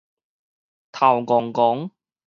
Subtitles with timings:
[0.91, 1.91] 頭楞楞